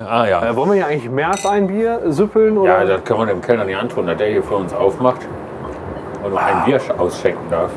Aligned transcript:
Ah 0.00 0.28
ja. 0.28 0.48
Äh, 0.48 0.54
wollen 0.54 0.70
wir 0.70 0.74
hier 0.76 0.86
eigentlich 0.86 1.10
mehr 1.10 1.32
als 1.32 1.44
ein 1.44 1.66
Bier 1.66 2.00
süppeln? 2.12 2.62
Ja, 2.62 2.82
Oder? 2.82 2.86
das 2.86 3.04
kann 3.04 3.18
man 3.18 3.26
dem 3.26 3.40
Kellner 3.40 3.64
nicht 3.64 3.76
antun, 3.76 4.06
dass 4.06 4.16
der 4.16 4.28
hier 4.28 4.44
für 4.44 4.54
uns 4.54 4.72
aufmacht 4.72 5.22
und 6.22 6.34
noch 6.34 6.40
ein 6.40 6.64
Bier 6.64 6.80
ausschenken 6.96 7.50
darf. 7.50 7.72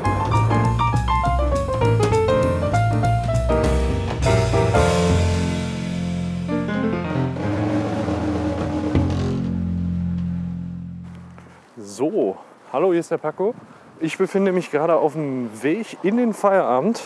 So, 11.76 12.36
hallo, 12.72 12.92
hier 12.92 13.00
ist 13.00 13.10
der 13.10 13.18
Paco. 13.18 13.52
Ich 13.98 14.16
befinde 14.16 14.52
mich 14.52 14.70
gerade 14.70 14.94
auf 14.94 15.14
dem 15.14 15.50
Weg 15.64 15.98
in 16.04 16.18
den 16.18 16.34
Feierabend, 16.34 17.02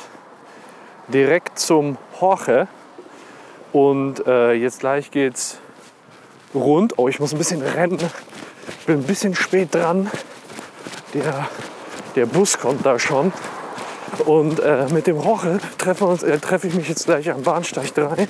direkt 1.08 1.58
zum 1.58 1.96
Horche. 2.20 2.68
Und 3.72 4.26
äh, 4.26 4.52
jetzt 4.52 4.80
gleich 4.80 5.10
geht's 5.10 5.58
rund. 6.54 6.98
Oh, 6.98 7.09
ich 7.09 7.20
muss 7.20 7.32
ein 7.32 7.38
bisschen 7.38 7.62
rennen. 7.62 7.98
Ich 8.80 8.86
bin 8.86 9.00
ein 9.00 9.04
bisschen 9.04 9.34
spät 9.34 9.74
dran. 9.74 10.10
Der, 11.14 11.48
der 12.14 12.27
Bus 12.27 12.58
kommt 12.58 12.84
da 12.84 12.98
schon. 12.98 13.32
Und 14.24 14.60
äh, 14.60 14.86
mit 14.92 15.06
dem 15.06 15.18
Roche 15.18 15.58
treffe 15.78 16.06
uns, 16.06 16.22
äh, 16.22 16.38
treffe 16.38 16.68
ich 16.68 16.74
mich 16.74 16.88
jetzt 16.88 17.06
gleich 17.06 17.30
am 17.30 17.42
Bahnsteig 17.42 17.94
3. 17.94 18.28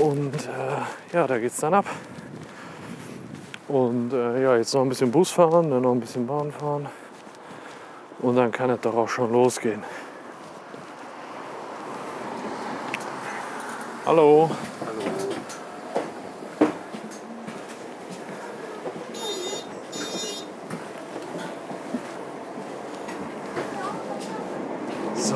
Und 0.00 0.34
äh, 0.34 1.14
ja, 1.14 1.26
da 1.26 1.38
geht's 1.38 1.58
dann 1.58 1.74
ab. 1.74 1.86
Und 3.68 4.12
äh, 4.12 4.42
ja, 4.42 4.56
jetzt 4.56 4.72
noch 4.74 4.82
ein 4.82 4.88
bisschen 4.88 5.10
Bus 5.10 5.30
fahren, 5.30 5.70
dann 5.70 5.82
noch 5.82 5.92
ein 5.92 6.00
bisschen 6.00 6.26
Bahn 6.26 6.52
fahren. 6.52 6.86
Und 8.20 8.36
dann 8.36 8.52
kann 8.52 8.70
es 8.70 8.80
doch 8.80 8.94
auch 8.94 9.08
schon 9.08 9.32
losgehen. 9.32 9.82
Hallo. 14.06 14.48
So. 25.16 25.34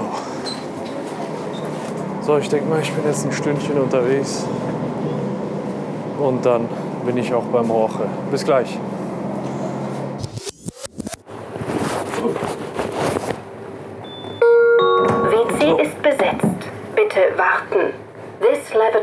So, 2.23 2.39
ich 2.39 2.49
denke 2.49 2.69
mal, 2.69 2.81
ich 2.81 2.93
bin 2.93 3.05
jetzt 3.07 3.25
ein 3.27 3.33
Stündchen 3.33 3.77
unterwegs. 3.77 4.47
Und 6.21 6.47
dann 6.47 6.69
bin 7.05 7.17
ich 7.17 7.35
auch 7.35 7.43
beim 7.47 7.69
Roche. 7.73 8.07
Bis 8.31 8.45
gleich. 8.45 8.79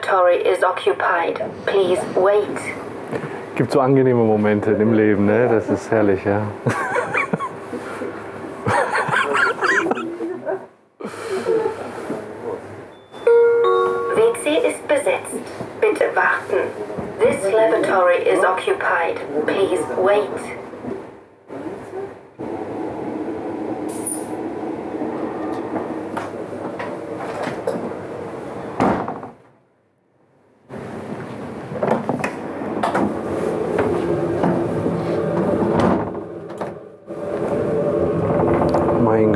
This 0.08 0.14
lavatory 0.14 0.38
is 0.38 0.64
occupied. 0.64 1.42
Please 1.66 2.00
wait. 2.16 2.58
Gibt 3.58 3.74
so 3.74 3.82
angenehme 3.82 4.24
Momente 4.24 4.72
im 4.72 4.94
Leben, 4.94 5.26
ne? 5.26 5.50
Das 5.50 5.70
ist 5.70 5.92
herrlich, 5.92 6.24
ja. 6.24 6.48
WC 14.16 14.70
ist 14.70 14.88
besetzt. 14.88 15.36
Bitte 15.82 16.16
warten. 16.16 16.72
This 17.20 17.44
lavatory 17.52 18.24
is 18.30 18.40
occupied. 18.46 19.20
Please 19.46 19.84
wait. 19.98 20.58
Mein 39.08 39.34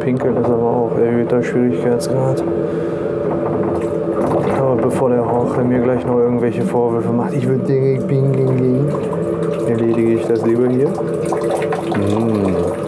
Pinkeln 0.00 0.36
ist 0.36 0.46
aber 0.46 0.62
auch 0.62 0.98
erhöhter 0.98 1.42
Schwierigkeitsgrad. 1.42 2.42
Aber 4.58 4.76
bevor 4.76 5.10
der 5.10 5.18
Jorge 5.18 5.62
mir 5.64 5.80
gleich 5.80 6.04
noch 6.04 6.18
irgendwelche 6.18 6.62
Vorwürfe 6.62 7.12
macht, 7.12 7.34
ich 7.34 7.46
würde 7.46 7.64
direkt 7.64 8.08
pinkeln 8.08 8.56
gehen, 8.56 8.88
erledige 9.68 10.14
ich 10.14 10.26
das 10.26 10.44
lieber 10.44 10.68
hier. 10.68 10.88
Mm. 10.88 12.82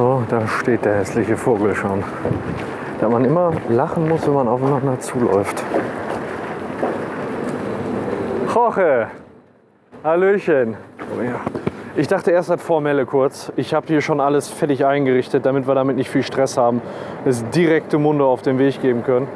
So, 0.00 0.19
da 0.30 0.46
steht 0.46 0.84
der 0.84 0.96
hässliche 0.96 1.36
Vogel 1.36 1.74
schon. 1.74 2.04
Da 3.00 3.08
man 3.08 3.24
immer 3.24 3.52
lachen 3.68 4.08
muss, 4.08 4.26
wenn 4.26 4.34
man 4.34 4.48
aufeinander 4.48 5.00
zuläuft. 5.00 5.62
Jorge! 8.54 9.08
Hallöchen! 10.04 10.76
Oh 11.18 11.22
ja. 11.22 11.40
Ich 11.96 12.06
dachte 12.06 12.30
erst 12.30 12.50
das 12.50 12.62
Formelle 12.62 13.04
kurz. 13.04 13.52
Ich 13.56 13.74
habe 13.74 13.88
hier 13.88 14.00
schon 14.00 14.20
alles 14.20 14.48
fertig 14.48 14.86
eingerichtet, 14.86 15.44
damit 15.44 15.66
wir 15.66 15.74
damit 15.74 15.96
nicht 15.96 16.08
viel 16.08 16.22
Stress 16.22 16.56
haben. 16.56 16.80
Es 17.24 17.44
direkte 17.50 17.98
Munde 17.98 18.24
auf 18.24 18.42
den 18.42 18.58
Weg 18.58 18.80
geben 18.80 19.02
können. 19.02 19.26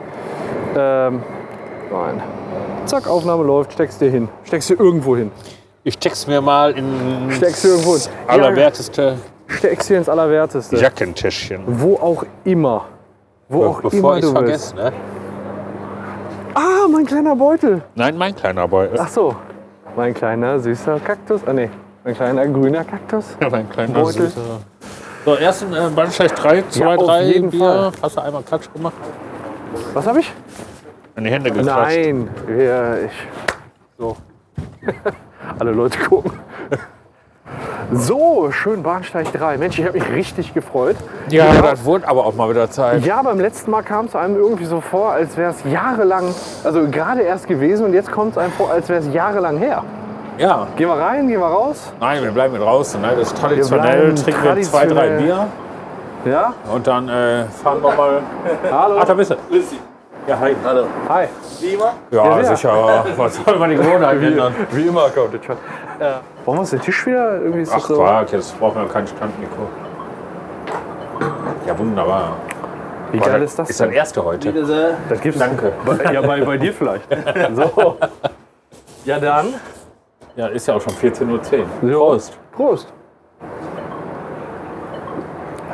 Ähm, 0.77 1.23
nein. 1.91 2.23
Zack, 2.87 3.09
Aufnahme 3.09 3.43
läuft, 3.43 3.73
steckst 3.73 4.01
dir 4.01 4.11
hin. 4.11 4.29
Steckst 4.45 4.71
dir 4.71 4.79
irgendwo 4.79 5.17
hin. 5.17 5.33
Ich 5.83 5.95
steck's 5.95 6.27
mir 6.27 6.41
mal 6.41 6.73
in 6.73 7.31
Steckst 7.31 7.65
du 7.65 7.69
irgendwo 7.69 7.95
hin. 7.95 8.03
allerwerteste 8.29 9.17
Steckst 9.17 9.34
dir 9.61 9.99
ins 9.99 10.09
Allerwerteste. 10.09 10.77
Jackentäschchen. 10.77 11.63
Wo 11.67 11.97
auch 11.97 12.25
immer. 12.45 12.87
Wo 13.49 13.65
auch 13.67 13.81
Bevor 13.83 13.99
immer 13.99 14.17
ich 14.17 14.25
du 14.25 14.33
vergesse, 14.33 14.75
ne? 14.77 14.93
Ah, 16.55 16.87
mein 16.91 17.05
kleiner 17.05 17.35
Beutel. 17.35 17.83
Nein, 17.95 18.17
mein 18.17 18.35
kleiner 18.35 18.69
Boy. 18.69 18.89
Ach 18.97 19.09
so. 19.09 19.35
Mein 19.97 20.15
kleiner 20.15 20.59
süßer 20.59 21.01
Kaktus. 21.01 21.43
Ah 21.47 21.53
nee, 21.53 21.69
mein 22.05 22.15
kleiner 22.15 22.47
grüner 22.47 22.85
Kaktus. 22.85 23.37
mein 23.51 23.69
kleiner 23.71 23.95
Beutel. 23.95 24.27
süßer. 24.29 24.61
So, 25.25 25.37
erst 25.37 25.63
in 25.63 25.73
äh, 25.73 25.89
Bahnsteig 25.95 26.35
3, 26.35 26.65
2, 26.69 26.97
auf 26.97 27.07
3 27.07 27.23
jeden 27.25 27.51
Bier. 27.51 27.61
Fall. 27.61 27.93
Hast 28.03 28.17
du 28.17 28.21
einmal 28.21 28.43
Klatsch 28.43 28.73
gemacht? 28.73 28.95
Was 29.95 30.07
habe 30.07 30.21
ich? 30.21 30.33
In 31.17 31.25
die 31.25 31.31
Hände 31.31 31.51
geklatscht. 31.51 31.97
Nein, 31.97 32.29
ja, 32.59 32.97
ich. 32.99 33.13
So. 33.99 34.17
Alle 35.59 35.73
Leute 35.73 35.99
gucken. 35.99 36.33
So, 37.93 38.51
schön 38.51 38.83
Bahnsteig 38.83 39.33
3. 39.33 39.59
Mensch, 39.59 39.79
ich 39.79 39.85
habe 39.87 39.99
mich 39.99 40.11
richtig 40.11 40.55
gefreut. 40.55 40.97
Ja, 41.29 41.47
das 41.61 41.85
wurde 41.85 42.09
aber 42.09 42.25
auch 42.27 42.35
mal 42.35 42.49
wieder 42.51 42.71
Zeit. 42.71 43.05
Ja, 43.05 43.23
beim 43.23 43.39
letzten 43.39 43.71
Mal 43.71 43.83
kam 43.83 44.07
es 44.07 44.17
einem 44.17 44.37
irgendwie 44.37 44.65
so 44.65 44.81
vor, 44.81 45.13
als 45.13 45.37
wäre 45.37 45.51
es 45.51 45.59
jahrelang, 45.71 46.35
also 46.65 46.89
gerade 46.89 47.23
erst 47.23 47.47
gewesen 47.47 47.85
und 47.87 47.93
jetzt 47.95 48.11
kommt 48.11 48.33
es 48.33 48.39
einem 48.39 48.53
vor, 48.53 48.71
als 48.71 48.89
wäre 48.89 49.01
es 49.01 49.13
jahrelang 49.13 49.59
her. 49.59 49.83
Ja. 50.39 50.67
Gehen 50.77 50.89
wir 50.89 50.97
rein, 50.97 51.29
gehen 51.29 51.41
wir 51.41 51.47
raus. 51.47 51.93
Nein, 52.01 52.23
wir 52.23 52.33
bleiben 52.33 52.57
draußen. 52.57 53.01
Ne? 53.01 53.11
Das 53.17 53.29
ist 53.29 53.39
traditionell. 53.39 54.15
Trinken 54.15 54.45
wir 54.45 54.63
zwei, 54.63 54.87
drei. 54.87 55.09
Bier 55.19 55.47
Ja? 56.25 56.53
und 56.73 56.87
dann 56.87 57.09
äh, 57.09 57.45
fahren 57.63 57.81
wir 57.83 57.93
mal. 57.95 58.21
Hallo. 58.73 58.97
Ach, 59.01 59.05
da 59.05 59.15
bist 59.15 59.31
du. 59.31 59.37
Ja, 60.27 60.39
hi. 60.41 60.55
Hallo. 60.65 60.87
Hi. 61.09 61.27
Ja, 61.61 61.93
Ja, 62.11 62.39
ja. 62.41 62.45
sicher. 62.57 63.05
Was 63.17 63.35
soll 63.45 63.59
man 63.59 63.71
die 63.71 63.77
Gewohnheit 63.77 64.23
ändern? 64.23 64.55
Wie 64.71 64.87
immer 64.87 65.11
kommt 65.11 65.35
es 65.35 65.45
schon. 65.45 65.57
Wollen 66.45 66.57
wir 66.57 66.61
uns 66.61 66.71
den 66.71 66.81
Tisch 66.81 67.07
wieder 67.07 67.41
irgendwie 67.41 67.61
ist 67.63 67.75
das 67.75 67.83
Ach, 67.85 67.89
so? 67.89 67.97
Quark, 67.97 68.33
jetzt 68.33 68.59
brauchen 68.59 68.81
wir 68.83 68.89
kein 68.89 69.07
Standmikro. 69.07 69.69
Ja, 71.67 71.79
wunderbar. 71.79 72.33
Wie 73.13 73.19
geil 73.19 73.43
ist 73.43 73.59
das 73.59 73.71
Ist 73.71 73.81
das 73.81 73.87
denn? 73.87 73.95
erste 73.97 74.25
heute. 74.25 74.53
Das 75.09 75.21
gibt's 75.21 75.39
Danke. 75.39 75.73
Bei- 75.85 76.13
Ja, 76.13 76.21
bei, 76.23 76.41
bei 76.41 76.57
dir 76.57 76.73
vielleicht. 76.73 77.05
So. 77.55 77.97
Ja, 79.05 79.19
dann. 79.21 79.55
Ja, 80.37 80.47
ist 80.49 80.67
ja 80.67 80.75
auch 80.75 80.81
schon 80.81 80.95
14.10 80.95 81.29
Uhr. 81.31 81.91
Ja. 81.91 81.97
Prost. 81.97 82.39
Prost. 82.53 82.93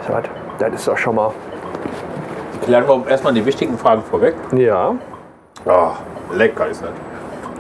Also, 0.08 0.29
das 0.58 0.73
ist 0.75 0.88
doch 0.88 0.99
schon 0.99 1.14
mal. 1.14 1.31
Klären 2.70 2.87
wir 2.87 3.11
erstmal 3.11 3.34
die 3.34 3.44
wichtigen 3.44 3.76
Fragen 3.76 4.00
vorweg. 4.00 4.37
Ja. 4.52 4.94
Ah, 5.67 5.90
lecker 6.32 6.69
ist 6.69 6.81
das. 6.82 6.90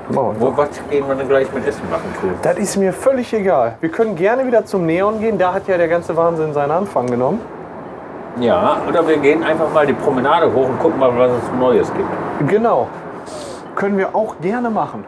Wo, 0.08 0.56
was 0.56 0.68
gehen 0.88 1.04
wir 1.08 1.16
denn 1.16 1.28
gleich 1.28 1.52
mit 1.52 1.66
Essen 1.66 1.82
machen? 1.90 2.04
Cool. 2.22 2.30
Das 2.42 2.56
ist 2.56 2.76
mir 2.76 2.92
völlig 2.92 3.32
egal. 3.32 3.76
Wir 3.80 3.88
können 3.88 4.14
gerne 4.14 4.46
wieder 4.46 4.64
zum 4.64 4.86
Neon 4.86 5.18
gehen. 5.18 5.36
Da 5.36 5.52
hat 5.52 5.66
ja 5.66 5.76
der 5.76 5.88
ganze 5.88 6.16
Wahnsinn 6.16 6.52
seinen 6.52 6.70
Anfang 6.70 7.08
genommen. 7.08 7.40
Ja, 8.38 8.76
oder 8.88 9.08
wir 9.08 9.16
gehen 9.16 9.42
einfach 9.42 9.72
mal 9.74 9.84
die 9.84 9.94
Promenade 9.94 10.54
hoch 10.54 10.68
und 10.68 10.78
gucken 10.78 11.00
mal, 11.00 11.10
was 11.18 11.32
es 11.32 11.58
Neues 11.58 11.92
gibt. 11.92 12.48
Genau. 12.48 12.86
Können 13.74 13.98
wir 13.98 14.14
auch 14.14 14.36
gerne 14.40 14.70
machen. 14.70 15.04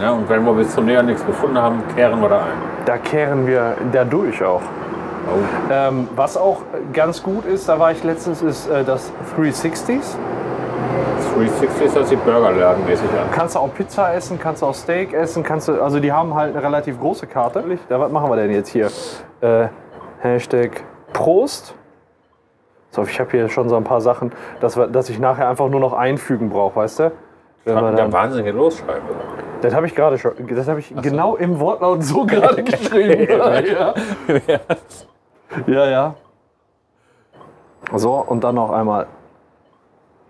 Ja, 0.00 0.10
und 0.10 0.28
wenn 0.28 0.44
wir 0.44 0.54
bis 0.54 0.74
zum 0.74 0.86
Näher 0.86 1.04
nichts 1.04 1.24
gefunden 1.24 1.56
haben, 1.56 1.84
kehren 1.94 2.20
wir 2.20 2.30
da 2.30 2.38
ein. 2.38 2.84
Da 2.84 2.98
kehren 2.98 3.46
wir 3.46 3.76
dadurch 3.92 4.42
auch. 4.42 4.62
Oh. 5.32 5.72
Ähm, 5.72 6.08
was 6.14 6.36
auch 6.36 6.62
ganz 6.92 7.22
gut 7.22 7.46
ist, 7.46 7.68
da 7.68 7.78
war 7.78 7.92
ich 7.92 8.02
letztens, 8.02 8.42
ist 8.42 8.68
äh, 8.68 8.84
das 8.84 9.12
360s. 9.36 10.16
360 11.34 11.86
ist 11.86 11.96
das 11.96 12.08
die 12.08 12.16
Burgerladen 12.16 12.84
mäßig 12.84 13.08
an. 13.10 13.30
Kannst 13.32 13.54
du 13.54 13.60
auch 13.60 13.72
Pizza 13.72 14.12
essen, 14.14 14.38
kannst 14.38 14.62
du 14.62 14.66
auch 14.66 14.74
Steak 14.74 15.12
essen, 15.12 15.42
kannst 15.42 15.68
du, 15.68 15.80
also 15.80 16.00
die 16.00 16.12
haben 16.12 16.34
halt 16.34 16.54
eine 16.54 16.64
relativ 16.64 16.98
große 16.98 17.26
Karte. 17.26 17.62
Ja, 17.88 18.00
was 18.00 18.10
machen 18.10 18.30
wir 18.30 18.36
denn 18.36 18.50
jetzt 18.50 18.68
hier? 18.68 18.90
Äh, 19.40 19.68
Hashtag 20.20 20.82
Prost. 21.12 21.74
So, 22.90 23.02
ich 23.04 23.20
habe 23.20 23.30
hier 23.30 23.48
schon 23.48 23.68
so 23.68 23.76
ein 23.76 23.84
paar 23.84 24.00
Sachen, 24.00 24.32
dass, 24.60 24.76
wir, 24.76 24.88
dass 24.88 25.08
ich 25.08 25.18
nachher 25.18 25.48
einfach 25.48 25.68
nur 25.68 25.80
noch 25.80 25.92
einfügen 25.92 26.50
brauche, 26.50 26.76
weißt 26.76 26.98
du? 26.98 27.12
Wenn 27.64 27.74
Kann 27.74 27.96
dann, 27.96 28.12
wahnsinnige 28.12 28.52
losschreiben. 28.52 29.02
das 29.60 29.74
habe 29.74 29.86
ich 29.86 29.94
gerade 29.94 30.18
schon, 30.18 30.32
das 30.48 30.66
habe 30.66 30.80
ich 30.80 30.94
genau 31.02 31.36
im 31.36 31.60
Wortlaut 31.60 32.02
so 32.02 32.24
gerade 32.24 32.62
geschrieben. 32.64 33.28
ja. 34.46 34.60
Ja, 35.66 35.86
ja. 35.86 36.14
So, 37.94 38.14
und 38.14 38.44
dann 38.44 38.54
noch 38.54 38.70
einmal 38.70 39.06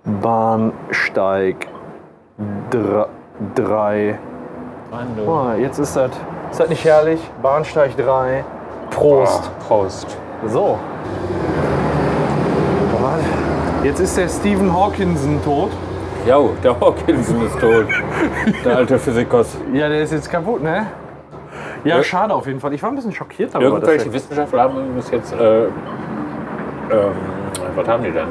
Bahnsteig 0.05 1.67
3. 3.55 4.19
Oh, 5.27 5.51
jetzt 5.59 5.79
ist 5.79 5.95
das, 5.97 6.11
ist 6.51 6.61
das 6.61 6.69
nicht 6.69 6.85
herrlich? 6.85 7.21
Bahnsteig 7.43 7.97
3. 7.97 8.45
Prost. 8.91 9.45
Ah, 9.45 9.65
Prost. 9.69 10.17
So. 10.47 10.79
Jetzt 13.83 14.01
ist 14.01 14.17
der 14.17 14.29
Stephen 14.29 14.73
Hawkinson 14.73 15.43
tot. 15.43 15.71
Jo, 16.29 16.51
der 16.63 16.79
Hawkinson 16.79 17.47
ist 17.47 17.59
tot. 17.59 17.87
der 18.65 18.77
alte 18.77 18.99
Physikus. 18.99 19.57
Ja, 19.73 19.89
der 19.89 20.03
ist 20.03 20.13
jetzt 20.13 20.31
kaputt, 20.31 20.63
ne? 20.63 20.87
Ja, 21.85 21.97
Ja. 21.97 22.03
schade 22.03 22.35
auf 22.35 22.47
jeden 22.47 22.61
Fall. 22.61 22.73
Ich 22.75 22.83
war 22.83 22.91
ein 22.91 22.97
bisschen 22.97 23.13
schockiert 23.13 23.55
darüber. 23.55 23.71
Irgendwelche 23.77 24.13
Wissenschaftler 24.13 24.63
haben 24.63 24.77
übrigens 24.79 25.11
jetzt, 25.11 25.33
äh, 25.33 25.65
ähm, 25.65 25.71
was 27.75 27.89
haben 27.89 28.03
die 28.05 28.11
denn? 28.11 28.29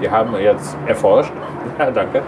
Die 0.00 0.10
haben 0.10 0.34
jetzt 0.36 0.76
erforscht, 0.86 1.32
ja 1.78 1.90
danke, 1.90 2.22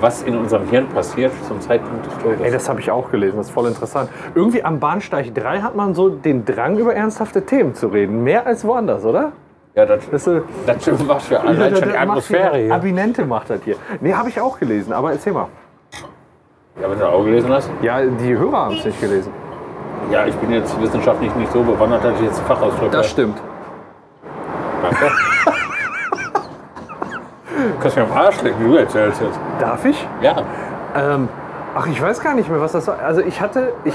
was 0.00 0.22
in 0.22 0.36
unserem 0.36 0.66
Hirn 0.68 0.86
passiert 0.88 1.32
zum 1.46 1.60
Zeitpunkt 1.60 2.06
des 2.06 2.18
Todes. 2.18 2.40
Ey, 2.40 2.50
das 2.50 2.68
habe 2.68 2.80
ich 2.80 2.90
auch 2.90 3.10
gelesen, 3.10 3.36
das 3.36 3.46
ist 3.48 3.52
voll 3.52 3.66
interessant. 3.66 4.08
Irgendwie 4.34 4.64
am 4.64 4.80
Bahnsteig 4.80 5.34
3 5.34 5.60
hat 5.60 5.76
man 5.76 5.94
so 5.94 6.08
den 6.08 6.44
Drang, 6.44 6.78
über 6.78 6.94
ernsthafte 6.94 7.44
Themen 7.44 7.74
zu 7.74 7.88
reden. 7.88 8.24
Mehr 8.24 8.46
als 8.46 8.64
woanders, 8.64 9.04
oder? 9.04 9.32
ja, 9.74 9.86
das, 9.86 10.08
Das, 10.10 10.26
äh, 10.26 10.40
das 10.66 10.86
was 11.08 11.26
für 11.26 11.40
allein 11.40 11.58
Ja, 11.72 11.76
schon 11.76 11.88
die 11.88 11.94
macht 11.94 11.98
Atmosphäre 12.08 12.56
hier- 12.56 12.64
hier. 12.66 12.74
Abinente 12.74 13.24
macht 13.26 13.50
das 13.50 13.60
hier. 13.64 13.76
Nee, 14.00 14.12
habe 14.14 14.28
ich 14.28 14.40
auch 14.40 14.58
gelesen, 14.58 14.92
aber 14.92 15.12
erzähl 15.12 15.32
mal. 15.32 15.48
Ja, 16.80 16.90
wenn 16.90 16.98
du 16.98 17.06
auch 17.06 17.22
gelesen 17.24 17.52
hast. 17.52 17.70
Ja, 17.82 18.00
die 18.02 18.36
Hörer 18.36 18.56
haben 18.64 18.76
es 18.76 18.84
nicht 18.84 19.00
gelesen. 19.00 19.30
Ja, 20.12 20.26
ich 20.26 20.34
bin 20.34 20.52
jetzt 20.52 20.78
wissenschaftlich 20.78 21.34
nicht 21.36 21.50
so 21.52 21.62
bewandert, 21.62 22.04
dass 22.04 22.12
ich 22.16 22.26
jetzt 22.26 22.40
Fachausdrücke. 22.40 23.02
stimmt. 23.02 23.38
Danke. 24.82 25.06
du 27.46 27.80
kannst 27.80 27.96
mir 27.96 28.02
am 28.02 28.12
Arsch 28.12 28.42
lecken, 28.42 28.62
du 28.62 28.76
erzählst 28.76 29.22
jetzt. 29.22 29.40
Darf 29.58 29.82
ich? 29.86 30.06
Ja. 30.20 30.42
Ähm, 30.94 31.30
ach, 31.74 31.86
ich 31.86 32.02
weiß 32.02 32.20
gar 32.20 32.34
nicht 32.34 32.50
mehr, 32.50 32.60
was 32.60 32.72
das 32.72 32.88
war. 32.88 32.98
Also 32.98 33.22
ich 33.22 33.40
hatte, 33.40 33.72
ich, 33.84 33.94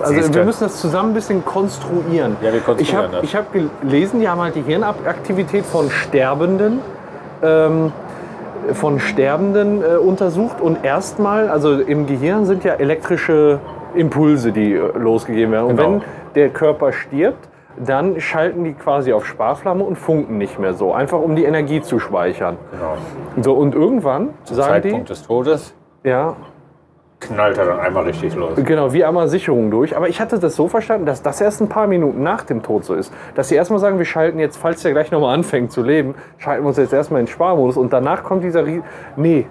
also 0.00 0.14
Siehste. 0.14 0.32
wir 0.34 0.44
müssen 0.44 0.62
das 0.62 0.80
zusammen 0.80 1.10
ein 1.10 1.14
bisschen 1.14 1.44
konstruieren. 1.44 2.36
Ja, 2.40 2.52
wir 2.52 2.60
konstruieren 2.60 2.80
ich 2.80 2.94
hab, 2.94 3.10
das. 3.10 3.24
Ich 3.24 3.34
habe 3.34 3.70
gelesen, 3.82 4.20
die 4.20 4.28
haben 4.28 4.40
halt 4.40 4.54
die 4.54 4.62
Hirnaktivität 4.62 5.66
von 5.66 5.90
Sterbenden, 5.90 6.78
ähm, 7.42 7.92
von 8.74 9.00
Sterbenden 9.00 9.82
äh, 9.82 9.96
untersucht 9.96 10.60
und 10.60 10.84
erstmal, 10.84 11.48
also 11.48 11.80
im 11.80 12.06
Gehirn 12.06 12.46
sind 12.46 12.62
ja 12.62 12.74
elektrische 12.74 13.58
Impulse, 13.96 14.52
die 14.52 14.74
äh, 14.74 14.98
losgegeben 14.98 15.52
werden. 15.52 15.66
Und 15.66 15.76
Genau. 15.76 15.90
wenn 15.92 16.02
der 16.34 16.48
Körper 16.50 16.92
stirbt, 16.92 17.48
dann 17.78 18.20
schalten 18.20 18.64
die 18.64 18.72
quasi 18.72 19.12
auf 19.12 19.26
Sparflamme 19.26 19.84
und 19.84 19.96
funken 19.96 20.38
nicht 20.38 20.58
mehr 20.58 20.72
so, 20.74 20.92
einfach 20.92 21.20
um 21.20 21.36
die 21.36 21.44
Energie 21.44 21.82
zu 21.82 21.98
speichern. 21.98 22.56
Genau. 22.72 22.96
So 23.42 23.52
und 23.54 23.74
irgendwann 23.74 24.30
sagen 24.44 24.82
Zeitpunkt 24.82 25.10
des 25.10 25.26
Todes 25.26 25.74
die, 26.04 26.08
ja, 26.08 26.36
knallt 27.20 27.58
er 27.58 27.66
dann 27.66 27.80
einmal 27.80 28.04
richtig 28.04 28.34
los. 28.34 28.52
Genau, 28.56 28.92
wie 28.92 29.04
einmal 29.04 29.28
Sicherung 29.28 29.70
durch. 29.70 29.96
Aber 29.96 30.08
ich 30.08 30.20
hatte 30.20 30.38
das 30.38 30.54
so 30.56 30.68
verstanden, 30.68 31.06
dass 31.06 31.22
das 31.22 31.40
erst 31.40 31.60
ein 31.60 31.68
paar 31.68 31.86
Minuten 31.86 32.22
nach 32.22 32.44
dem 32.44 32.62
Tod 32.62 32.84
so 32.84 32.94
ist. 32.94 33.12
Dass 33.34 33.48
sie 33.48 33.54
erstmal 33.56 33.80
sagen, 33.80 33.98
wir 33.98 34.04
schalten 34.04 34.38
jetzt, 34.38 34.56
falls 34.56 34.82
der 34.82 34.92
gleich 34.92 35.10
nochmal 35.10 35.34
anfängt 35.34 35.72
zu 35.72 35.82
leben, 35.82 36.14
schalten 36.38 36.64
wir 36.64 36.68
uns 36.68 36.76
jetzt 36.76 36.92
erstmal 36.92 37.20
in 37.20 37.26
Sparmodus 37.26 37.76
und 37.76 37.92
danach 37.92 38.22
kommt 38.22 38.44
dieser 38.44 38.66
Rie 38.66 38.82
Nee, 39.16 39.46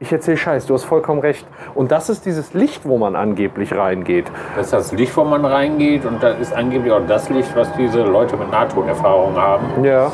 ich 0.00 0.12
erzähle 0.12 0.36
Scheiß, 0.36 0.66
du 0.66 0.74
hast 0.74 0.84
vollkommen 0.84 1.20
recht. 1.20 1.46
Und 1.74 1.90
das 1.90 2.08
ist 2.08 2.24
dieses 2.24 2.54
Licht, 2.54 2.86
wo 2.88 2.98
man 2.98 3.16
angeblich 3.16 3.74
reingeht. 3.76 4.26
Das 4.56 4.66
ist 4.66 4.72
das 4.72 4.92
Licht, 4.92 5.16
wo 5.16 5.24
man 5.24 5.44
reingeht 5.44 6.04
und 6.04 6.22
das 6.22 6.38
ist 6.38 6.54
angeblich 6.54 6.92
auch 6.92 7.00
das 7.08 7.28
Licht, 7.30 7.54
was 7.56 7.72
diese 7.74 8.02
Leute 8.02 8.36
mit 8.36 8.50
Nahtoderfahrung 8.50 9.36
haben, 9.36 9.84
Ja. 9.84 10.10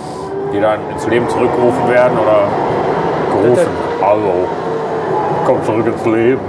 die 0.52 0.60
dann 0.60 0.78
ins 0.90 1.06
Leben 1.06 1.28
zurückgerufen 1.28 1.88
werden 1.88 2.16
oder 2.18 3.42
gerufen. 3.42 3.66
Hallo, 4.00 4.48
komm 5.46 5.62
zurück 5.64 5.86
ins 5.86 6.04
Leben. 6.06 6.40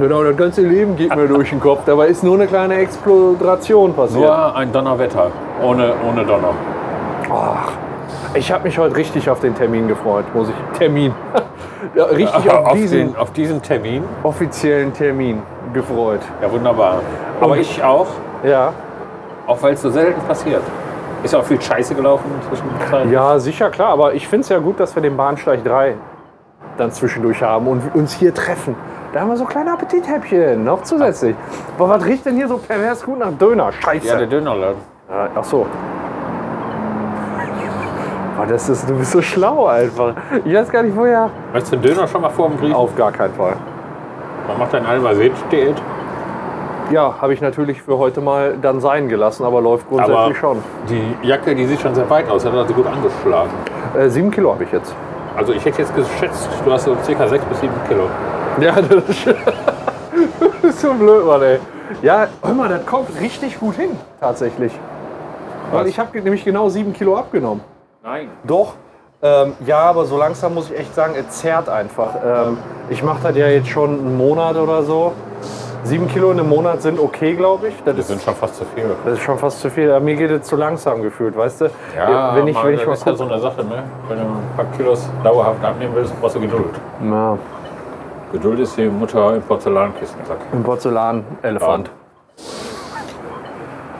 Genau, 0.00 0.24
das 0.24 0.36
ganze 0.36 0.62
Leben 0.62 0.96
geht 0.96 1.14
mir 1.14 1.28
durch 1.28 1.50
den 1.50 1.60
Kopf. 1.60 1.80
Dabei 1.86 2.08
ist 2.08 2.22
nur 2.24 2.34
eine 2.34 2.46
kleine 2.46 2.74
Explosion 2.76 3.94
passiert. 3.94 4.20
Nur 4.20 4.56
ein 4.56 4.72
Donnerwetter, 4.72 5.30
ohne, 5.62 5.92
ohne 6.08 6.24
Donner. 6.24 6.54
Ach, 7.30 7.72
ich 8.34 8.50
habe 8.50 8.64
mich 8.64 8.78
heute 8.78 8.96
richtig 8.96 9.28
auf 9.30 9.40
den 9.40 9.54
Termin 9.54 9.88
gefreut, 9.88 10.24
muss 10.34 10.48
ich. 10.48 10.78
Termin. 10.78 11.14
Ja, 11.94 12.04
richtig 12.04 12.34
auf, 12.50 12.66
auf, 12.66 12.72
diesen 12.74 12.98
den, 12.98 13.16
auf 13.16 13.32
diesen 13.32 13.62
Termin, 13.62 14.04
offiziellen 14.22 14.92
Termin 14.92 15.42
gefreut. 15.72 16.20
ja 16.40 16.50
wunderbar. 16.50 17.00
Aber 17.40 17.52
Und- 17.52 17.58
ich 17.60 17.82
auch, 17.82 18.06
Ja. 18.44 18.72
auch 19.46 19.62
weil 19.62 19.74
es 19.74 19.82
so 19.82 19.90
selten 19.90 20.20
passiert. 20.26 20.62
Ist 21.22 21.32
ja 21.32 21.38
auch 21.38 21.44
viel 21.44 21.60
Scheiße 21.60 21.94
gelaufen 21.94 22.24
inzwischen. 22.40 23.12
Ja, 23.12 23.38
sicher, 23.38 23.70
klar. 23.70 23.90
Aber 23.90 24.12
ich 24.14 24.26
finde 24.26 24.42
es 24.42 24.48
ja 24.48 24.58
gut, 24.58 24.80
dass 24.80 24.94
wir 24.96 25.02
den 25.02 25.16
Bahnsteig 25.16 25.62
3 25.62 25.94
dann 26.78 26.90
zwischendurch 26.90 27.40
haben 27.42 27.68
und 27.68 27.94
uns 27.94 28.12
hier 28.14 28.34
treffen. 28.34 28.74
Da 29.12 29.20
haben 29.20 29.28
wir 29.28 29.36
so 29.36 29.44
kleine 29.44 29.72
Appetithäppchen 29.72 30.64
noch 30.64 30.82
zusätzlich. 30.82 31.36
Boah, 31.78 31.90
was 31.90 32.04
riecht 32.06 32.26
denn 32.26 32.34
hier 32.34 32.48
so 32.48 32.56
pervers 32.56 33.04
gut 33.04 33.18
nach 33.20 33.30
Döner? 33.38 33.70
Scheiße. 33.70 34.08
Ja, 34.08 34.16
der 34.16 34.26
Dönerladen. 34.26 34.78
Ja, 35.08 35.28
ach 35.36 35.44
so. 35.44 35.66
Boah, 38.42 38.48
das 38.48 38.68
ist, 38.68 38.90
du 38.90 38.94
bist 38.98 39.12
so 39.12 39.22
schlau 39.22 39.66
einfach. 39.66 40.14
Ich 40.44 40.52
weiß 40.52 40.68
gar 40.68 40.82
nicht, 40.82 40.96
woher. 40.96 41.30
Möchtest 41.52 41.74
du 41.74 41.76
den 41.76 41.94
Döner 41.94 42.08
schon 42.08 42.22
mal 42.22 42.30
vor 42.30 42.48
dem 42.48 42.58
Brief? 42.58 42.74
Auf 42.74 42.96
gar 42.96 43.12
keinen 43.12 43.32
Fall. 43.34 43.54
Man 44.48 44.58
macht 44.58 44.74
ein 44.74 44.84
Almased-Diät. 44.84 45.76
Ja, 46.90 47.14
habe 47.20 47.34
ich 47.34 47.40
natürlich 47.40 47.80
für 47.80 47.96
heute 47.98 48.20
mal 48.20 48.56
dann 48.60 48.80
sein 48.80 49.08
gelassen, 49.08 49.44
aber 49.44 49.60
läuft 49.60 49.88
grundsätzlich 49.88 50.18
Aber 50.18 50.34
schon. 50.34 50.58
die 50.88 51.14
Jacke, 51.24 51.54
die 51.54 51.66
sieht 51.66 51.80
schon 51.80 51.94
sehr 51.94 52.10
weit 52.10 52.28
aus, 52.28 52.44
hat 52.44 52.52
also 52.52 52.74
gut 52.74 52.86
angeschlagen. 52.88 53.50
Äh, 53.96 54.08
sieben 54.08 54.32
Kilo 54.32 54.52
habe 54.54 54.64
ich 54.64 54.72
jetzt. 54.72 54.92
Also 55.36 55.52
ich 55.52 55.64
hätte 55.64 55.82
jetzt 55.82 55.94
geschätzt, 55.94 56.48
du 56.64 56.72
hast 56.72 56.82
so 56.82 56.96
ca. 56.96 57.28
6 57.28 57.44
bis 57.44 57.60
7 57.60 57.72
Kilo. 57.86 58.08
Ja, 58.60 58.72
das 58.82 59.04
ist, 59.08 59.26
das 59.28 60.64
ist 60.64 60.80
so 60.80 60.92
blöd, 60.94 61.24
Mann, 61.24 61.42
ey. 61.42 61.60
Ja, 62.02 62.26
hör 62.42 62.54
mal, 62.54 62.68
das 62.68 62.84
kommt 62.86 63.08
richtig 63.20 63.60
gut 63.60 63.76
hin, 63.76 63.90
tatsächlich. 64.20 64.72
Weil 65.70 65.86
ich 65.86 65.98
habe 66.00 66.20
nämlich 66.20 66.44
genau 66.44 66.68
sieben 66.68 66.92
Kilo 66.92 67.16
abgenommen. 67.16 67.71
Nein. 68.02 68.28
Doch. 68.44 68.74
Ähm, 69.22 69.52
ja, 69.64 69.78
aber 69.78 70.04
so 70.04 70.18
langsam 70.18 70.54
muss 70.54 70.68
ich 70.70 70.78
echt 70.78 70.94
sagen, 70.94 71.14
es 71.16 71.38
zerrt 71.38 71.68
einfach. 71.68 72.14
Ähm, 72.24 72.58
ich 72.90 73.02
mache 73.04 73.18
das 73.22 73.36
ja 73.36 73.46
jetzt 73.46 73.68
schon 73.68 73.90
einen 73.90 74.16
Monat 74.16 74.56
oder 74.56 74.82
so. 74.82 75.12
Sieben 75.84 76.08
Kilo 76.08 76.32
in 76.32 76.40
einem 76.40 76.48
Monat 76.48 76.82
sind 76.82 76.98
okay, 76.98 77.34
glaube 77.34 77.68
ich. 77.68 77.74
Das 77.84 77.94
Das 77.94 77.98
ist, 77.98 78.08
sind 78.08 78.22
schon 78.22 78.34
fast 78.34 78.56
zu 78.56 78.64
viel. 78.74 78.84
das 79.04 79.14
ist 79.14 79.20
schon 79.22 79.38
fast 79.38 79.60
zu 79.60 79.70
viel. 79.70 79.90
Aber 79.90 80.00
mir 80.00 80.16
geht 80.16 80.30
es 80.32 80.48
zu 80.48 80.56
langsam 80.56 81.02
gefühlt, 81.02 81.36
weißt 81.36 81.60
du? 81.60 81.64
Ja, 81.96 82.34
wenn 82.34 82.48
ich, 82.48 82.54
mal, 82.54 82.66
wenn 82.66 82.74
ich 82.74 82.84
das 82.84 82.98
ist 82.98 83.06
halt 83.06 83.18
so 83.18 83.24
eine 83.24 83.38
Sache, 83.38 83.64
ne? 83.64 83.84
Wenn 84.08 84.18
du 84.18 84.24
ein 84.24 84.50
paar 84.56 84.64
Kilos 84.76 85.08
dauerhaft 85.22 85.64
abnehmen 85.64 85.94
willst, 85.94 86.20
brauchst 86.20 86.34
du 86.36 86.40
Geduld. 86.40 86.74
Ja, 87.08 87.38
Geduld 88.32 88.58
ist 88.60 88.76
die 88.76 88.86
Mutter 88.86 89.36
im 89.36 89.42
Porzellankisten. 89.42 90.20
Sag. 90.26 90.38
ein 90.52 90.62
Porzellanelefant. 90.64 91.90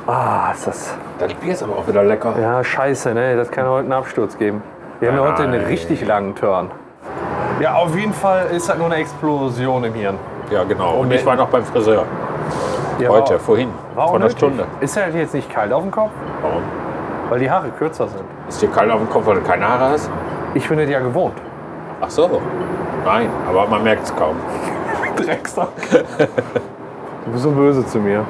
Ah, 0.07 0.51
ist 0.53 0.67
das. 0.67 0.95
Das 1.19 1.33
Bier 1.35 1.53
ist 1.53 1.63
aber 1.63 1.77
auch 1.77 1.87
wieder 1.87 2.03
lecker. 2.03 2.35
Ja, 2.41 2.63
scheiße, 2.65 3.15
ne? 3.15 3.37
Das 3.37 3.51
kann 3.51 3.67
heute 3.67 3.85
einen 3.85 3.93
Absturz 3.93 4.37
geben. 4.37 4.63
Wir 5.01 5.11
haben 5.11 5.19
ja 5.19 5.25
heute 5.25 5.43
einen 5.45 5.65
richtig 5.65 6.05
langen 6.05 6.35
Turn. 6.35 6.71
Ja, 7.61 7.75
auf 7.75 7.95
jeden 7.97 8.13
Fall 8.13 8.47
ist 8.47 8.69
das 8.69 8.77
nur 8.79 8.87
eine 8.87 8.97
Explosion 8.97 9.85
im 9.85 9.95
Hirn. 9.95 10.19
Ja, 10.51 10.65
genau. 10.65 10.97
Und 10.97 11.13
ich 11.13 11.25
war 11.25 11.37
noch 11.37 11.49
beim 11.49 11.65
Friseur. 11.65 12.05
Ja, 12.99 13.09
Heute, 13.11 13.35
war- 13.35 13.41
vorhin. 13.41 13.69
war 13.95 14.07
vor 14.09 14.17
einer 14.17 14.25
nötig. 14.25 14.39
Stunde. 14.39 14.65
Ist 14.81 14.97
er 14.97 15.09
jetzt 15.11 15.35
nicht 15.35 15.49
kalt 15.53 15.73
auf 15.73 15.83
dem 15.83 15.91
Kopf? 15.93 16.11
Warum? 16.43 16.63
Weil 17.31 17.39
die 17.39 17.51
Haare 17.51 17.69
kürzer 17.71 18.09
sind. 18.09 18.25
Ist 18.49 18.61
dir 18.61 18.69
kalt 18.69 18.91
auf 18.91 18.99
dem 18.99 19.09
Kopf, 19.09 19.27
weil 19.27 19.37
du 19.37 19.41
keine 19.43 19.67
Haare 19.69 19.91
hast? 19.91 20.11
Ich 20.55 20.69
bin 20.69 20.79
das 20.79 20.89
ja 20.89 20.99
gewohnt. 21.01 21.35
Ach 22.01 22.11
so. 22.11 22.43
Nein, 23.05 23.29
aber 23.49 23.67
man 23.69 23.83
merkt 23.85 24.05
es 24.05 24.15
kaum. 24.17 24.37
Drecksack. 25.17 25.69
du 27.25 27.31
bist 27.33 27.43
so 27.45 27.51
böse 27.53 27.87
zu 27.87 27.99
mir. 27.99 28.25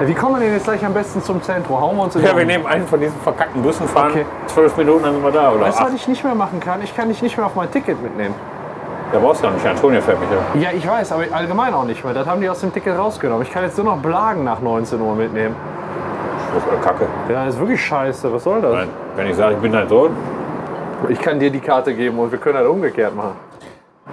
Wie 0.00 0.14
kommen 0.14 0.36
wir 0.36 0.40
denn 0.40 0.54
jetzt 0.54 0.64
gleich 0.64 0.84
am 0.84 0.94
besten 0.94 1.22
zum 1.22 1.42
Zentrum? 1.42 1.78
Hauen 1.80 1.96
wir 1.96 2.04
uns 2.04 2.16
in 2.16 2.22
Ja, 2.24 2.34
wir 2.36 2.46
nehmen 2.46 2.66
einen 2.66 2.86
von 2.86 2.98
diesen 3.00 3.18
verkackten 3.20 3.62
Bussen, 3.62 3.86
fahren 3.86 4.10
Okay. 4.12 4.24
zwölf 4.46 4.76
Minuten, 4.76 5.02
dann 5.04 5.14
sind 5.14 5.22
wir 5.22 5.30
da. 5.30 5.52
Oder 5.52 5.60
Weißt 5.62 5.78
du, 5.78 5.82
was 5.84 5.90
acht. 5.90 5.96
ich 5.96 6.08
nicht 6.08 6.24
mehr 6.24 6.34
machen 6.34 6.58
kann? 6.60 6.80
Ich 6.82 6.96
kann 6.96 7.08
dich 7.08 7.20
nicht 7.22 7.36
mehr 7.36 7.46
auf 7.46 7.54
mein 7.54 7.70
Ticket 7.70 8.02
mitnehmen. 8.02 8.34
Ja, 9.12 9.18
brauchst 9.18 9.42
du 9.42 9.46
ja 9.48 9.52
nicht. 9.52 9.66
Antonia 9.66 10.00
fährt 10.00 10.18
mich 10.20 10.28
ja. 10.30 10.70
Ja, 10.70 10.76
ich 10.76 10.88
weiß, 10.88 11.12
aber 11.12 11.24
allgemein 11.32 11.74
auch 11.74 11.84
nicht 11.84 12.02
mehr. 12.04 12.14
Das 12.14 12.26
haben 12.26 12.40
die 12.40 12.48
aus 12.48 12.60
dem 12.60 12.72
Ticket 12.72 12.96
rausgenommen. 12.96 13.42
Ich 13.42 13.52
kann 13.52 13.62
jetzt 13.64 13.76
nur 13.76 13.86
noch 13.94 13.98
Blagen 14.00 14.44
nach 14.44 14.60
19 14.60 15.00
Uhr 15.00 15.14
mitnehmen. 15.14 15.54
Das 16.54 16.62
ist 16.64 16.82
Kacke. 16.82 17.06
Ja, 17.28 17.44
das 17.44 17.54
ist 17.54 17.60
wirklich 17.60 17.84
scheiße. 17.84 18.32
Was 18.32 18.44
soll 18.44 18.60
das? 18.62 18.72
Nein. 18.72 18.88
Wenn 19.16 19.26
ich 19.26 19.36
sage, 19.36 19.54
ich 19.54 19.60
bin 19.60 19.72
dein 19.72 19.88
Sohn, 19.88 20.10
Ich 21.08 21.20
kann 21.20 21.38
dir 21.40 21.50
die 21.50 21.60
Karte 21.60 21.94
geben 21.94 22.18
und 22.18 22.30
wir 22.32 22.38
können 22.38 22.58
das 22.58 22.66
umgekehrt 22.66 23.14
machen. 23.14 23.32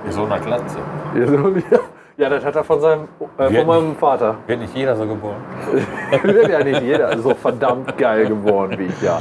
ihr 0.06 0.12
Sohn 0.12 0.30
hat 0.32 0.46
Glatze. 0.46 0.78
Ja, 1.16 1.28
so- 1.28 1.34
Ja, 1.72 1.80
das 2.18 2.44
hat 2.44 2.56
er 2.56 2.64
von, 2.64 2.82
seinem, 2.82 3.08
äh, 3.38 3.50
von 3.50 3.68
meinem 3.68 3.96
Vater. 3.96 4.36
Wird 4.48 4.62
nicht 4.62 4.76
jeder 4.76 4.96
so 4.96 5.06
geboren. 5.06 5.36
Wird 6.24 6.50
ja 6.50 6.64
nicht 6.64 6.82
jeder 6.82 7.16
so 7.20 7.36
verdammt 7.36 7.96
geil 7.98 8.26
geworden 8.26 8.76
wie 8.78 8.86
ich, 8.86 9.02
ja. 9.02 9.20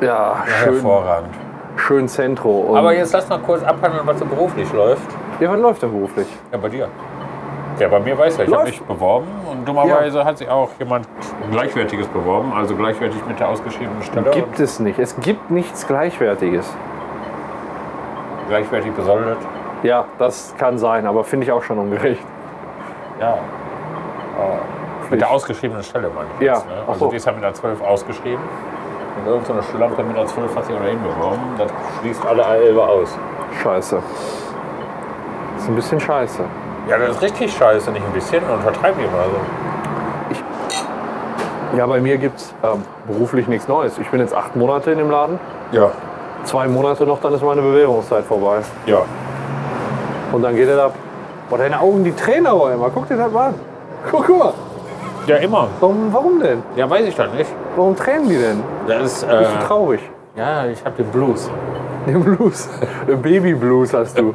Ja, 0.00 0.44
schön, 0.46 0.74
Hervorragend. 0.74 1.34
schön 1.76 2.08
Zentro. 2.08 2.74
Aber 2.76 2.94
jetzt 2.94 3.12
lass 3.12 3.28
mal 3.28 3.40
kurz 3.40 3.62
abhandeln, 3.64 4.06
was 4.06 4.18
so 4.18 4.24
beruflich 4.24 4.72
läuft. 4.72 5.02
ja, 5.40 5.50
was 5.50 5.60
läuft 5.60 5.82
denn 5.82 5.90
beruflich? 5.90 6.28
Ja, 6.52 6.58
bei 6.58 6.68
dir. 6.68 6.88
Ja, 7.80 7.88
bei 7.88 7.98
mir 7.98 8.16
weiß 8.16 8.38
er, 8.38 8.44
ich 8.46 8.52
habe 8.52 8.64
mich 8.64 8.80
beworben 8.82 9.26
und 9.50 9.66
dummerweise 9.66 10.24
hat 10.24 10.38
sich 10.38 10.48
auch 10.48 10.70
jemand 10.78 11.08
Gleichwertiges 11.50 12.06
beworben, 12.08 12.52
also 12.52 12.76
gleichwertig 12.76 13.20
mit 13.26 13.40
der 13.40 13.48
ausgeschriebenen 13.48 14.02
Stelle. 14.02 14.30
Gibt 14.30 14.60
es 14.60 14.78
nicht. 14.78 14.98
Es 14.98 15.18
gibt 15.20 15.50
nichts 15.50 15.86
Gleichwertiges. 15.86 16.72
Gleichwertig 18.48 18.92
besoldet. 18.92 19.38
Ja, 19.82 20.04
das 20.18 20.54
kann 20.58 20.78
sein, 20.78 21.06
aber 21.06 21.24
finde 21.24 21.46
ich 21.46 21.52
auch 21.52 21.62
schon 21.62 21.78
ungerecht. 21.78 22.22
Ja. 23.20 23.38
Mit 25.10 25.20
der 25.20 25.30
ausgeschriebenen 25.30 25.82
Stelle, 25.82 26.08
meine 26.14 26.28
ich 26.38 26.46
Ja, 26.46 26.54
jetzt. 26.54 26.66
Ne? 26.66 26.72
Also 26.86 27.00
so. 27.06 27.10
die 27.10 27.16
ist 27.16 27.26
ja 27.26 27.32
mit 27.32 27.42
der 27.42 27.52
12 27.54 27.82
ausgeschrieben. 27.82 28.42
Und 29.18 29.26
irgendeine 29.26 29.62
Schlampe 29.62 30.02
mit 30.04 30.16
der 30.16 30.26
12 30.26 30.54
hat 30.56 30.64
sich 30.66 30.76
dahin 30.76 31.02
beworben. 31.02 31.40
Das 31.58 31.70
schließt 32.00 32.24
alle 32.26 32.42
Elbe 32.44 32.82
aus. 32.82 33.18
Scheiße. 33.62 33.96
Das 35.54 35.62
ist 35.64 35.68
ein 35.68 35.74
bisschen 35.74 36.00
scheiße. 36.00 36.42
Ja, 36.88 36.96
das 36.98 37.10
ist 37.16 37.22
richtig 37.22 37.52
scheiße, 37.52 37.90
nicht 37.90 38.04
ein 38.06 38.12
bisschen. 38.12 38.42
Und 38.44 38.62
vertreib 38.62 38.94
die 38.96 39.02
mal 39.04 39.24
so. 39.24 39.40
Ja, 41.76 41.86
bei 41.86 42.00
mir 42.00 42.16
gibt 42.18 42.38
es 42.38 42.54
ähm, 42.64 42.82
beruflich 43.06 43.46
nichts 43.46 43.68
Neues. 43.68 43.98
Ich 43.98 44.08
bin 44.10 44.20
jetzt 44.20 44.34
acht 44.34 44.56
Monate 44.56 44.90
in 44.90 44.98
dem 44.98 45.10
Laden. 45.10 45.38
Ja. 45.72 45.90
Zwei 46.44 46.66
Monate 46.66 47.04
noch, 47.04 47.20
dann 47.20 47.34
ist 47.34 47.42
meine 47.44 47.60
Bewährungszeit 47.62 48.24
vorbei. 48.24 48.58
Ja. 48.86 49.02
Und 50.32 50.42
dann 50.42 50.54
geht 50.54 50.68
er 50.68 50.84
ab. 50.84 50.94
Boah, 51.48 51.58
deine 51.58 51.80
Augen, 51.80 52.04
die 52.04 52.12
tränen 52.12 52.46
aber 52.46 52.72
immer. 52.72 52.90
Guck 52.94 53.08
dir 53.08 53.16
das 53.16 53.32
mal 53.32 53.48
an. 53.48 53.54
Guck, 54.10 54.26
guck 54.26 54.38
mal. 54.38 54.52
Ja, 55.26 55.36
immer. 55.36 55.68
Warum, 55.80 56.12
warum 56.12 56.40
denn? 56.40 56.62
Ja, 56.76 56.88
weiß 56.88 57.06
ich 57.06 57.14
dann 57.14 57.34
nicht. 57.36 57.50
Warum 57.76 57.96
tränen 57.96 58.28
die 58.28 58.38
denn? 58.38 58.62
Das 58.86 59.02
ist, 59.02 59.28
Bist 59.28 59.40
äh, 59.40 59.58
du 59.58 59.66
traurig? 59.66 60.00
ja, 60.36 60.66
ich 60.66 60.84
habe 60.84 60.96
den 61.02 61.10
Blues. 61.10 61.50
Den 62.06 62.22
Blues. 62.24 62.68
Den 63.06 63.20
Baby-Blues 63.20 63.92
hast 63.92 64.18
du. 64.18 64.34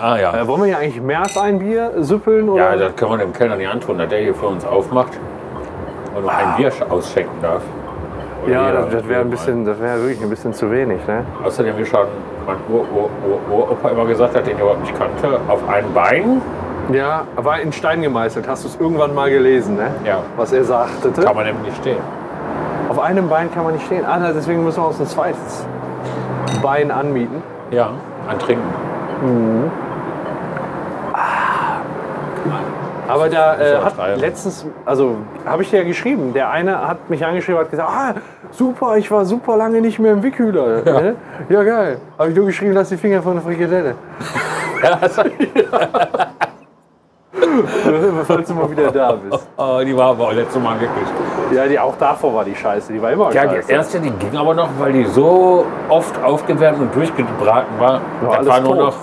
Ah 0.00 0.16
ja. 0.16 0.34
Äh, 0.34 0.46
wollen 0.46 0.62
wir 0.62 0.66
hier 0.68 0.78
eigentlich 0.78 1.02
mehr 1.02 1.22
als 1.22 1.36
ein 1.36 1.58
Bier 1.58 1.92
süppeln? 1.98 2.48
Oder? 2.48 2.72
Ja, 2.72 2.76
das 2.76 2.96
können 2.96 3.10
wir 3.10 3.18
dem 3.18 3.32
Kellner 3.32 3.56
nicht 3.56 3.68
antun, 3.68 3.98
dass 3.98 4.08
der 4.08 4.20
hier 4.20 4.34
für 4.34 4.46
uns 4.46 4.64
aufmacht 4.64 5.12
und 6.14 6.22
nur 6.22 6.32
ein 6.32 6.56
Bier 6.56 6.72
ausschenken 6.88 7.36
darf. 7.42 7.62
Ja, 8.46 8.66
jeder. 8.68 8.82
das, 8.82 8.92
das 8.92 9.08
wäre 9.08 9.20
ein 9.20 9.30
bisschen, 9.30 9.64
das 9.64 9.78
wäre 9.80 10.00
wirklich 10.00 10.22
ein 10.22 10.30
bisschen 10.30 10.52
zu 10.52 10.70
wenig, 10.70 11.06
ne? 11.06 11.24
Außerdem, 11.44 11.76
wie 11.78 11.84
schon 11.84 12.06
mein 12.46 12.56
Ur 12.68 12.84
Ur 12.94 13.10
Ur 13.28 13.40
Uropa 13.58 13.88
immer 13.90 14.04
gesagt 14.06 14.34
hat, 14.34 14.46
den 14.46 14.54
ich 14.54 14.60
überhaupt 14.60 14.82
nicht 14.82 14.98
kannte, 14.98 15.38
auf 15.48 15.68
ein 15.68 15.84
Bein 15.94 16.42
Ja, 16.92 17.22
war 17.36 17.60
in 17.60 17.72
Stein 17.72 18.02
gemeißelt. 18.02 18.48
Hast 18.48 18.64
du 18.64 18.68
es 18.68 18.76
irgendwann 18.80 19.14
mal 19.14 19.30
gelesen, 19.30 19.76
ne? 19.76 19.90
Ja. 20.04 20.18
Was 20.36 20.52
er 20.52 20.64
sagte. 20.64 21.10
kann 21.22 21.36
man 21.36 21.44
nämlich 21.46 21.66
nicht 21.66 21.76
stehen. 21.78 21.98
Auf 22.88 22.98
einem 22.98 23.28
Bein 23.28 23.52
kann 23.54 23.64
man 23.64 23.74
nicht 23.74 23.86
stehen. 23.86 24.04
Ah, 24.04 24.18
na, 24.20 24.32
deswegen 24.32 24.64
müssen 24.64 24.82
wir 24.82 24.88
uns 24.88 25.00
ein 25.00 25.06
zweites 25.06 25.64
Bein 26.62 26.90
anmieten. 26.90 27.42
Ja. 27.70 27.90
An 28.28 28.38
Trinken. 28.38 29.70
Aber 33.12 33.28
da 33.28 33.54
äh, 33.60 33.74
hat 33.74 33.80
übertreiben. 33.94 34.20
letztens, 34.20 34.66
also 34.84 35.16
habe 35.46 35.62
ich 35.62 35.70
dir 35.70 35.78
ja 35.78 35.84
geschrieben, 35.84 36.32
der 36.32 36.50
eine 36.50 36.86
hat 36.86 37.08
mich 37.10 37.24
angeschrieben 37.24 37.60
hat 37.60 37.70
gesagt, 37.70 37.88
ah, 37.90 38.14
super, 38.50 38.96
ich 38.96 39.10
war 39.10 39.24
super 39.24 39.56
lange 39.56 39.80
nicht 39.80 39.98
mehr 39.98 40.12
im 40.12 40.22
Wickhühler. 40.22 40.84
Ja, 40.84 41.00
ne? 41.00 41.16
ja 41.48 41.62
geil. 41.62 41.98
Habe 42.18 42.30
ich 42.30 42.36
nur 42.36 42.46
geschrieben, 42.46 42.72
lass 42.72 42.88
die 42.88 42.96
Finger 42.96 43.22
von 43.22 43.34
der 43.34 43.42
Frikadelle. 43.42 43.94
Falls 48.26 48.48
du 48.48 48.54
mal 48.54 48.70
wieder 48.70 48.90
da 48.90 49.12
bist. 49.12 49.46
Oh, 49.56 49.80
die 49.84 49.96
war 49.96 50.10
aber 50.10 50.28
auch 50.28 50.32
letztes 50.32 50.62
Mal 50.62 50.80
wirklich. 50.80 51.06
Ja, 51.52 51.66
die 51.66 51.78
auch 51.78 51.96
davor 51.96 52.34
war 52.34 52.44
die 52.44 52.54
scheiße. 52.54 52.92
Die 52.92 53.00
war 53.00 53.12
immer 53.12 53.32
Ja, 53.32 53.46
die 53.46 53.56
scheiße. 53.56 53.72
erste, 53.72 54.00
die 54.00 54.10
ging 54.10 54.36
aber 54.36 54.54
noch, 54.54 54.68
weil 54.78 54.92
die 54.92 55.04
so 55.04 55.66
oft 55.88 56.22
aufgewärmt 56.22 56.80
und 56.80 56.94
durchgebraten 56.94 57.78
war. 57.78 58.00
das 58.22 58.34
alles 58.38 58.48
war 58.48 58.60
nur 58.60 58.76
tot. 58.76 58.78
noch. 58.78 58.94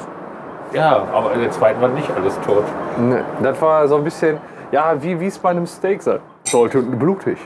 Ja, 0.74 1.08
aber 1.12 1.34
in 1.34 1.42
der 1.42 1.52
zweiten 1.52 1.82
war 1.82 1.90
nicht 1.90 2.10
alles 2.16 2.40
tot. 2.42 2.64
Ne, 2.98 3.24
das 3.42 3.62
war 3.62 3.88
so 3.88 3.96
ein 3.96 4.04
bisschen, 4.04 4.38
ja, 4.72 5.02
wie 5.02 5.20
wie 5.20 5.28
es 5.28 5.40
bei 5.40 5.50
einem 5.50 5.66
Steak 5.66 6.02
sein 6.02 6.20
sollte, 6.44 6.82
blutig. 6.82 7.38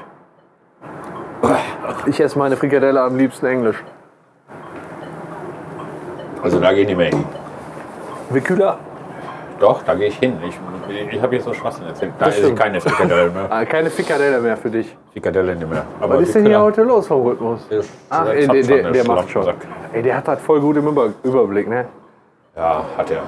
Ich 2.06 2.20
esse 2.20 2.38
meine 2.38 2.56
Frikadelle 2.56 3.02
am 3.02 3.18
liebsten 3.18 3.46
englisch. 3.46 3.82
Also 6.42 6.60
da 6.60 6.74
gehen 6.74 6.88
die 6.88 6.96
mehr 6.96 7.10
hin. 7.10 7.24
Wickhüler? 8.30 8.78
Doch, 9.60 9.84
da 9.84 9.94
gehe 9.96 10.08
ich 10.08 10.18
hin. 10.18 10.38
Ich, 10.46 10.60
ich 11.12 11.22
habe 11.22 11.36
jetzt 11.36 11.46
so 11.46 11.54
Schwachsinn 11.54 11.86
erzählt. 11.88 12.12
Da 12.20 12.28
ich 12.28 12.36
stimmt. 12.36 12.60
keine 12.60 12.82
Frikadelle 12.82 13.30
mehr. 13.30 13.46
Ah, 13.50 13.64
keine 13.64 13.90
Frikadelle 13.90 14.42
mehr 14.42 14.58
für 14.58 14.70
dich. 14.70 14.96
Frikadelle 15.14 15.56
nicht 15.56 15.70
mehr. 15.70 15.86
Aber 16.02 16.16
Was 16.16 16.24
ist 16.24 16.36
denn 16.36 16.46
hier 16.46 16.60
heute 16.60 16.84
los 16.84 17.08
vom 17.08 17.22
Rhythmus? 17.26 17.66
Der, 17.70 17.82
Ach, 18.10 18.26
der 18.26 18.34
ey, 18.34 18.48
der, 18.48 18.64
der, 18.64 18.92
der 18.92 19.08
macht 19.08 19.30
schon. 19.30 19.48
Ey, 19.94 20.02
der 20.02 20.18
hat 20.18 20.28
das 20.28 20.42
voll 20.42 20.60
gut 20.60 20.76
im 20.76 20.88
Über 20.88 21.10
Überblick, 21.24 21.70
ne? 21.70 21.86
Ja, 22.56 22.84
hat 22.98 23.10
er. 23.10 23.24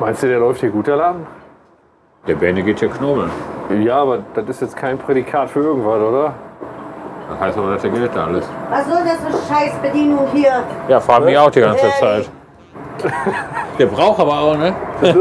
Meinst 0.00 0.22
du, 0.22 0.28
der 0.28 0.38
läuft 0.38 0.60
hier 0.60 0.70
gut, 0.70 0.86
der 0.86 0.96
Laden? 0.96 1.26
Der 2.26 2.36
Bene 2.36 2.62
geht 2.62 2.78
hier 2.80 2.88
knobeln. 2.88 3.30
Ja, 3.80 3.96
aber 4.00 4.20
das 4.34 4.48
ist 4.48 4.62
jetzt 4.62 4.76
kein 4.76 4.96
Prädikat 4.98 5.50
für 5.50 5.60
irgendwas, 5.60 6.00
oder? 6.00 6.32
Das 7.30 7.40
heißt 7.40 7.58
aber, 7.58 7.72
dass 7.72 7.82
der 7.82 7.90
Geld 7.90 8.10
da 8.14 8.24
alles. 8.24 8.48
Was 8.70 8.86
soll 8.86 9.00
das 9.04 9.16
für 9.18 9.52
Scheißbedienung 9.52 10.26
hier? 10.32 10.62
Ja, 10.88 11.00
fragen 11.00 11.26
mich 11.26 11.36
auch 11.36 11.50
die 11.50 11.60
ganze 11.60 11.84
Ehrlich? 11.84 11.98
Zeit. 12.00 12.30
Der 13.78 13.86
braucht 13.86 14.20
aber 14.20 14.40
auch, 14.40 14.56
ne? 14.56 14.74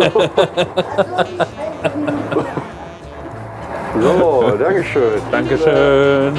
So, 4.00 4.52
Dankeschön. 4.60 5.22
Dankeschön. 5.32 6.34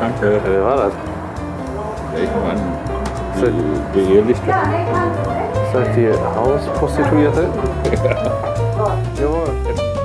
Danke. 0.00 0.40
Wer 0.44 0.64
war 0.64 0.76
das? 0.76 1.09
Mann? 2.44 2.58
Die? 3.94 4.32
Ist 4.32 4.42
das 5.72 5.88
die 5.94 6.10
Hausprostituierte? 6.36 7.48
Jawohl. 9.20 9.99